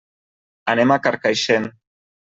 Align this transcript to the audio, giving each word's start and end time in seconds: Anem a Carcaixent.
Anem 0.75 0.95
a 0.95 0.99
Carcaixent. 1.05 1.73